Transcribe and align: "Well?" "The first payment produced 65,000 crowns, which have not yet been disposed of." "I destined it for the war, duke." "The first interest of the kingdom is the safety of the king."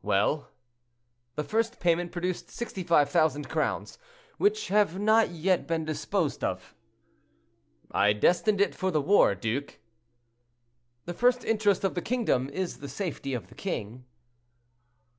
"Well?" 0.00 0.48
"The 1.34 1.44
first 1.44 1.78
payment 1.78 2.10
produced 2.10 2.48
65,000 2.50 3.50
crowns, 3.50 3.98
which 4.38 4.68
have 4.68 4.98
not 4.98 5.28
yet 5.28 5.66
been 5.66 5.84
disposed 5.84 6.42
of." 6.42 6.74
"I 7.90 8.14
destined 8.14 8.62
it 8.62 8.74
for 8.74 8.90
the 8.90 9.02
war, 9.02 9.34
duke." 9.34 9.80
"The 11.04 11.12
first 11.12 11.44
interest 11.44 11.84
of 11.84 11.94
the 11.94 12.00
kingdom 12.00 12.48
is 12.48 12.78
the 12.78 12.88
safety 12.88 13.34
of 13.34 13.48
the 13.48 13.54
king." 13.54 14.06